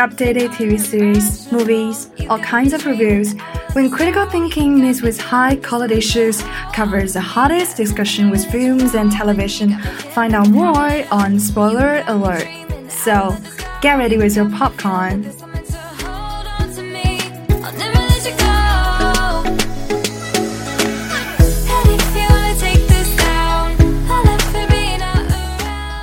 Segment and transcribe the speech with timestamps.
[0.00, 3.34] updated TV series, movies, all kinds of reviews.
[3.74, 6.42] When critical thinking meets with high quality issues,
[6.72, 9.78] covers the hottest discussion with films and television.
[10.16, 12.48] Find out more on Spoiler Alert.
[12.88, 13.36] So,
[13.82, 15.30] get ready with your popcorn.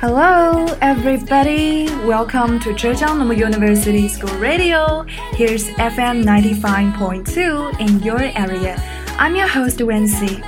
[0.00, 1.84] Hello, everybody.
[2.06, 5.02] Welcome to Zhejiang Normal University School Radio.
[5.32, 8.82] Here's FM 95.2 in your area.
[9.18, 10.40] I'm your host, Wency.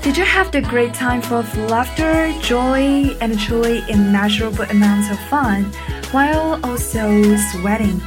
[0.00, 5.18] Did you have the great time full of laughter, joy, and truly immeasurable amounts of
[5.28, 5.64] fun,
[6.10, 8.00] while also sweating?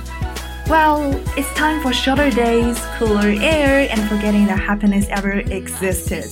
[0.68, 6.26] Well, it's time for shorter days, cooler air, and forgetting that happiness ever existed.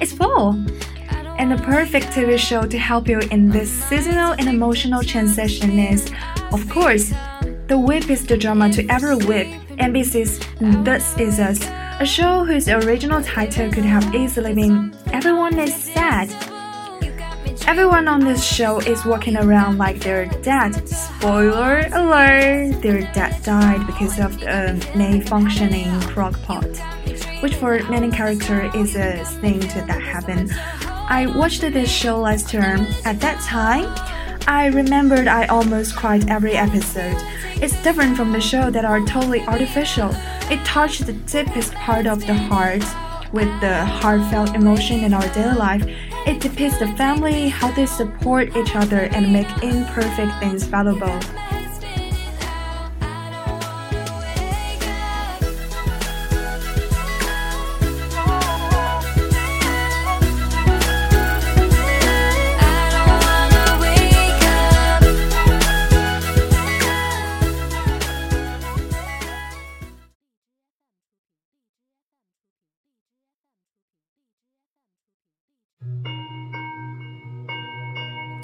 [0.00, 0.56] It's fall
[1.42, 6.08] and the perfect TV show to help you in this seasonal and emotional transition is,
[6.52, 7.12] of course,
[7.66, 10.38] The Whip is the drama to ever whip, NBC's
[10.84, 11.58] This Is Us,
[11.98, 16.30] a show whose original title could have easily been Everyone is Sad.
[17.66, 20.88] Everyone on this show is walking around like they're dead.
[20.88, 22.80] Spoiler alert!
[22.82, 26.70] Their dad died because of a malfunctioning crock pot,
[27.42, 30.52] which for many characters is a thing that happened.
[31.08, 32.86] I watched this show last term.
[33.04, 33.92] At that time,
[34.46, 37.16] I remembered I almost cried every episode.
[37.62, 40.10] It's different from the show that are totally artificial.
[40.50, 42.84] It touched the deepest part of the heart
[43.32, 45.84] with the heartfelt emotion in our daily life.
[46.26, 51.18] It depicts the family, how they support each other and make imperfect things valuable.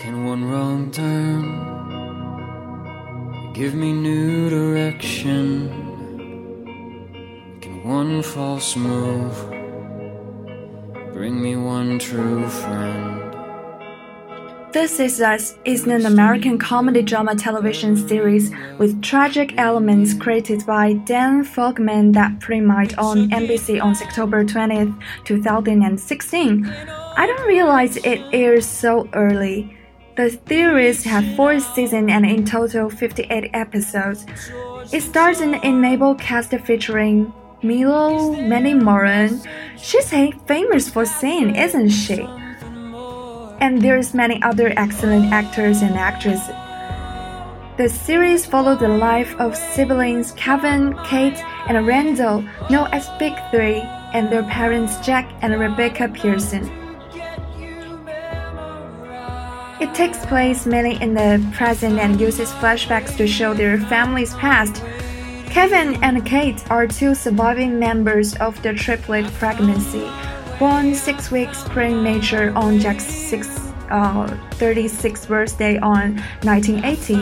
[0.08, 1.44] Can one wrong turn
[3.52, 5.68] give me new direction?
[7.60, 9.34] Can one false move
[11.12, 13.20] bring me one true friend?
[14.72, 20.94] This Is Us is an American comedy drama television series with tragic elements created by
[20.94, 26.66] Dan Fogelman that premiered on NBC on October 20th, 2016.
[26.66, 29.77] I don't realize it airs so early.
[30.18, 34.26] The series has four seasons and in total 58 episodes.
[34.92, 39.28] It stars an enable cast featuring Milo, Mandy Moore.
[39.80, 40.10] She's
[40.46, 42.26] famous for singing, isn't she?
[43.60, 46.54] and there's many other excellent actors and actresses.
[47.76, 53.82] The series followed the life of siblings Kevin, Kate, and Randall, known as Big Three,
[54.14, 56.87] and their parents Jack and Rebecca Pearson.
[59.80, 64.82] It takes place mainly in the present and uses flashbacks to show their family's past.
[65.50, 70.08] Kevin and Kate are two surviving members of the triplet pregnancy
[70.58, 73.46] born six weeks premature on Jack's six,
[73.90, 74.26] uh,
[74.58, 77.14] 36th birthday on 1980.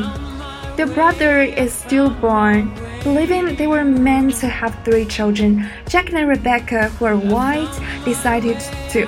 [0.77, 2.73] The brother is stillborn.
[3.03, 7.71] Believing they were meant to have three children, Jack and Rebecca, who are white,
[8.05, 8.59] decided
[8.91, 9.07] to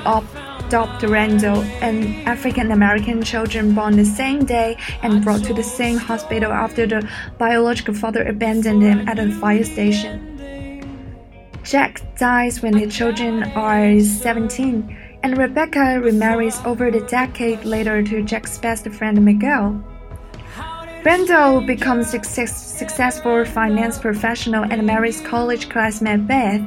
[0.69, 5.97] adopt Randall, an African American children born the same day and brought to the same
[5.97, 7.09] hospital after the
[7.39, 10.85] biological father abandoned them at a fire station.
[11.65, 18.23] Jack dies when the children are 17, and Rebecca remarries over the decade later to
[18.23, 19.83] Jack's best friend Miguel.
[21.03, 26.61] Randall becomes a success, successful finance professional and marries college classmate Beth.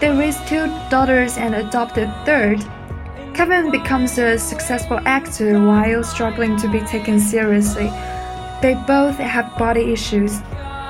[0.00, 2.60] They raise two daughters and adopt a third.
[3.36, 7.90] Kevin becomes a successful actor while struggling to be taken seriously.
[8.62, 10.40] They both have body issues.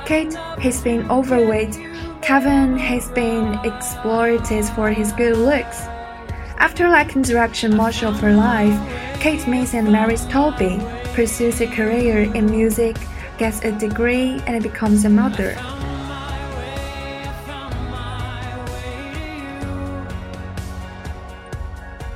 [0.07, 0.33] Kate
[0.63, 1.75] has been overweight
[2.23, 5.83] Kevin has been exploited for his good looks.
[6.59, 8.79] After lacking direction of her life,
[9.21, 10.81] Kate meets and marries Toby,
[11.15, 12.97] pursues a career in music,
[13.39, 15.57] gets a degree, and becomes a mother.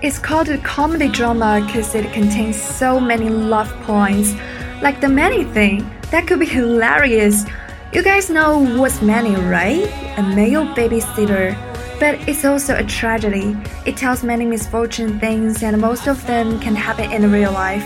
[0.02, 4.34] It's called a comedy drama because it contains so many love points,
[4.82, 5.88] like the many thing.
[6.10, 7.44] That could be hilarious
[7.92, 9.82] you guys know what's many, right?
[10.16, 11.58] A male babysitter.
[11.98, 13.56] But it's also a tragedy.
[13.84, 17.82] It tells many misfortune things, and most of them can happen in real life.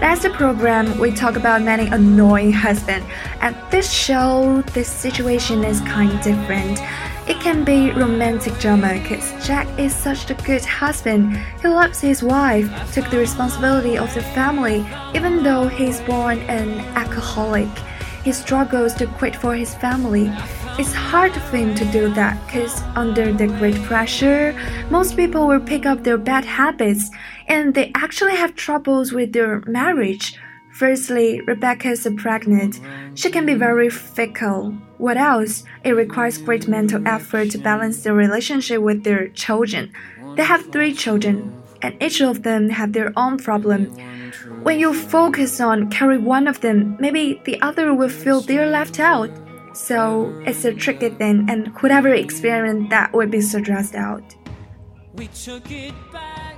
[0.00, 3.06] Last program, we talk about many annoying husbands.
[3.40, 6.80] At this show, this situation is kind of different.
[7.28, 11.36] It can be romantic drama because Jack is such a good husband.
[11.60, 16.80] He loves his wife, took the responsibility of the family, even though he's born an
[16.96, 17.68] alcoholic.
[18.24, 20.32] He struggles to quit for his family.
[20.80, 25.60] It's hard for him to do that because under the great pressure, most people will
[25.60, 27.10] pick up their bad habits
[27.48, 30.38] and they actually have troubles with their marriage.
[30.72, 32.80] Firstly, Rebecca is pregnant.
[33.14, 34.70] She can be very fickle.
[34.96, 35.64] What else?
[35.84, 39.92] It requires great mental effort to balance their relationship with their children.
[40.36, 43.84] They have three children, and each of them have their own problem.
[44.62, 48.98] When you focus on carry one of them, maybe the other will feel they're left
[48.98, 49.28] out.
[49.82, 54.22] So it's a tricky thing, and whoever experienced that would be so stressed out.
[55.14, 56.56] We took it back.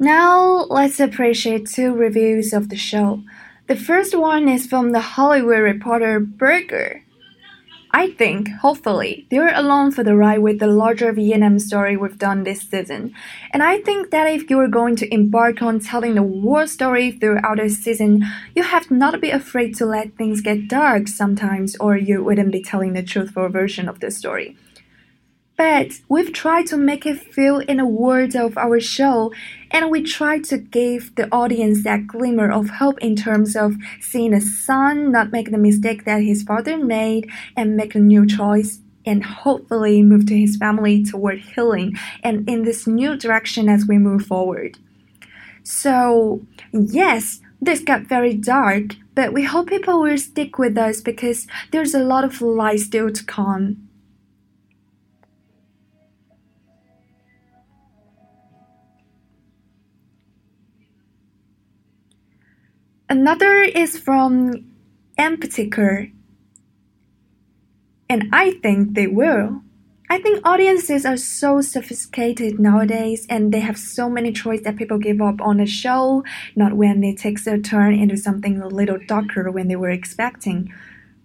[0.00, 3.22] Now let's appreciate two reviews of the show.
[3.68, 7.04] The first one is from the Hollywood Reporter Berger.
[7.90, 12.44] I think, hopefully, they're along for the ride with the larger Vietnam story we've done
[12.44, 13.14] this season.
[13.52, 17.58] And I think that if you're going to embark on telling the war story throughout
[17.58, 18.24] the season,
[18.56, 22.62] you have not be afraid to let things get dark sometimes, or you wouldn't be
[22.62, 24.56] telling the truthful version of the story.
[25.58, 29.32] But we've tried to make it feel in the words of our show,
[29.72, 34.32] and we try to give the audience that glimmer of hope in terms of seeing
[34.32, 38.78] a son not make the mistake that his father made and make a new choice
[39.04, 43.98] and hopefully move to his family toward healing and in this new direction as we
[43.98, 44.78] move forward.
[45.64, 46.40] So,
[46.72, 51.94] yes, this got very dark, but we hope people will stick with us because there's
[51.94, 53.87] a lot of light still to come.
[63.10, 64.66] Another is from
[65.16, 66.08] Emptiker.
[68.10, 69.62] And I think they will.
[70.10, 74.98] I think audiences are so sophisticated nowadays and they have so many choices that people
[74.98, 76.22] give up on a show,
[76.54, 80.72] not when it takes a turn into something a little darker when they were expecting.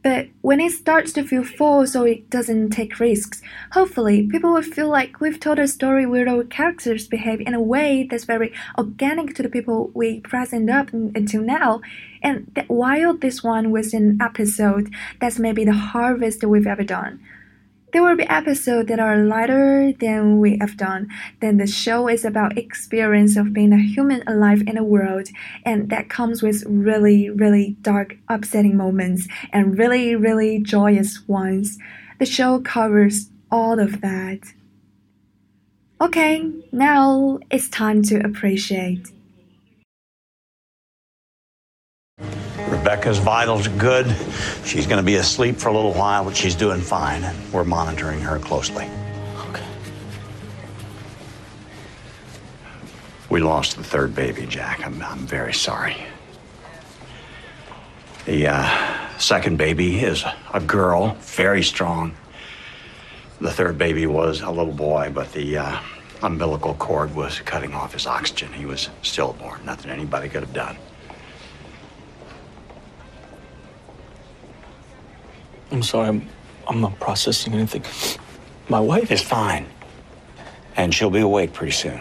[0.03, 3.41] But when it starts to feel full so it doesn't take risks,
[3.71, 7.61] hopefully people will feel like we've told a story where our characters behave in a
[7.61, 11.79] way that's very organic to the people we present up until now.
[12.21, 17.21] And that while this one was an episode that's maybe the hardest we've ever done.
[17.93, 21.09] There will be episodes that are lighter than we have done.
[21.41, 25.29] Then the show is about experience of being a human alive in a world,
[25.63, 31.77] and that comes with really, really dark, upsetting moments and really, really joyous ones.
[32.17, 34.39] The show covers all of that.
[36.01, 39.11] Okay, now it's time to appreciate.
[42.83, 44.13] Rebecca's vitals are good.
[44.65, 47.63] She's going to be asleep for a little while, but she's doing fine, and we're
[47.63, 48.89] monitoring her closely.
[49.47, 49.63] Okay.
[53.29, 54.85] We lost the third baby, Jack.
[54.85, 55.95] I'm, I'm very sorry.
[58.25, 62.13] The uh, second baby is a girl, very strong.
[63.39, 65.79] The third baby was a little boy, but the uh,
[66.21, 68.51] umbilical cord was cutting off his oxygen.
[68.51, 69.63] He was stillborn.
[69.63, 70.75] Nothing anybody could have done.
[75.73, 76.29] I'm sorry, I'm,
[76.67, 77.83] I'm not processing anything.
[78.69, 79.65] My wife is fine,
[80.75, 81.99] and she'll be awake pretty soon.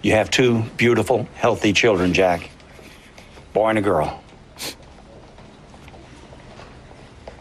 [0.00, 2.50] You have two beautiful, healthy children, Jack.
[3.52, 4.24] Boy and a girl.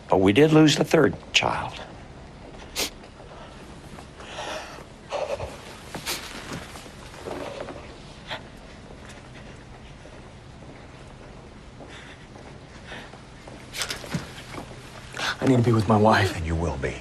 [0.09, 1.73] But we did lose the third child.
[15.41, 16.37] I need to be with my wife.
[16.37, 16.95] And you will be.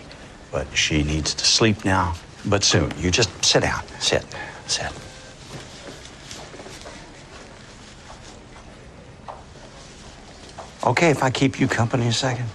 [0.51, 2.15] But she needs to sleep now.
[2.47, 2.91] But soon.
[2.99, 3.83] You just sit down.
[4.01, 4.25] Sit.
[4.67, 4.91] Sit.
[10.83, 12.49] Okay if I keep you company a second?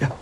[0.00, 0.12] Yeah.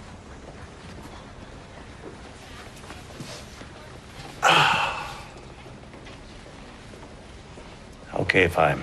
[8.14, 8.78] okay if I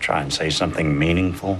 [0.00, 1.58] try and say something meaningful?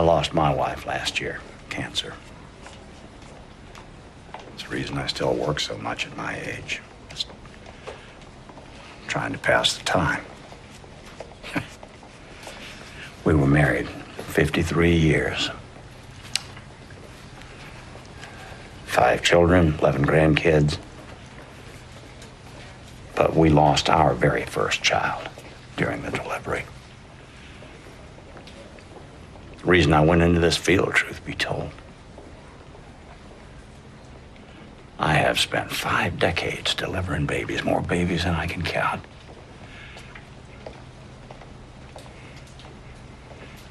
[0.00, 1.40] I lost my wife last year.
[1.68, 2.14] cancer.
[4.54, 6.80] It's the reason I still work so much at my age.
[7.10, 7.26] Just
[9.06, 10.24] trying to pass the time.
[13.26, 15.50] we were married 53 years.
[18.86, 20.78] Five children, 11 grandkids.
[23.14, 25.28] But we lost our very first child
[25.76, 26.64] during the delivery.
[29.60, 31.70] The reason I went into this field, truth be told.
[34.98, 39.02] I have spent five decades delivering babies, more babies than I can count.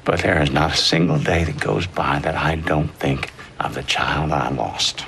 [0.04, 3.74] But there is not a single day that goes by that I don't think of
[3.74, 5.04] the child I lost.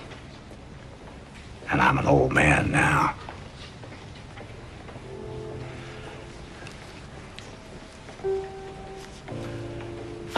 [1.71, 3.15] And I'm an old man now.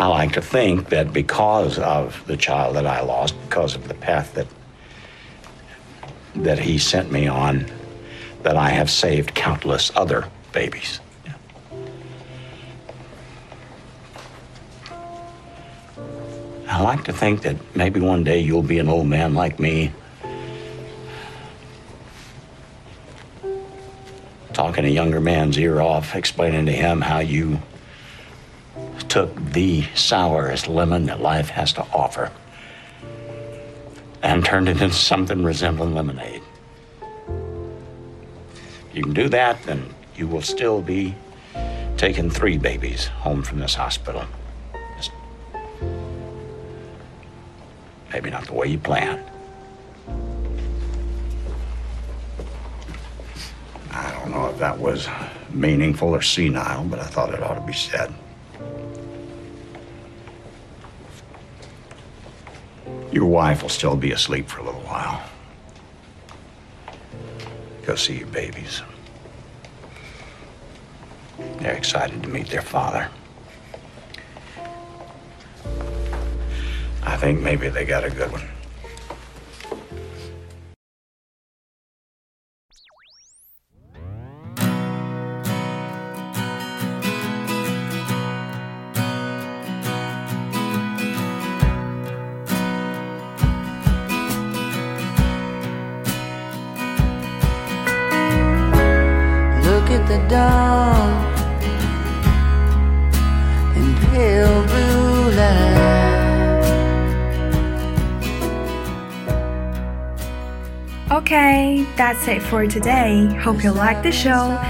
[0.04, 3.94] I like to think that because of the child that I lost, because of the
[3.94, 4.46] path that
[6.34, 7.64] that he sent me on,
[8.42, 11.00] that I have saved countless other babies.
[16.68, 19.90] I like to think that maybe one day you'll be an old man like me,
[24.52, 27.58] talking a younger man's ear off, explaining to him how you
[29.08, 32.30] took the sourest lemon that life has to offer
[34.22, 36.42] and turned it into something resembling lemonade.
[38.90, 41.14] If You can do that, then you will still be
[41.96, 44.24] taking three babies home from this hospital.
[44.96, 45.12] Just
[48.12, 49.22] maybe not the way you planned.
[53.90, 55.08] I don't know if that was
[55.50, 58.12] meaningful or senile, but I thought it ought to be said.
[63.14, 65.22] Your wife will still be asleep for a little while.
[67.86, 68.82] Go see your babies.
[71.60, 73.08] They're excited to meet their father.
[77.04, 78.48] I think maybe they got a good one.
[111.24, 113.24] Okay, that's it for today.
[113.36, 114.60] Hope you like the show.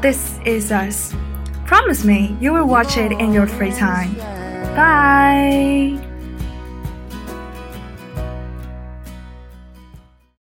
[0.00, 1.14] This is us.
[1.66, 4.14] Promise me you will watch it in your free time.
[4.74, 6.09] Bye.